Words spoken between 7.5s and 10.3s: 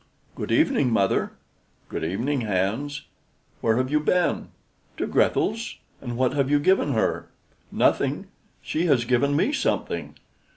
"Nothing; she has given me something."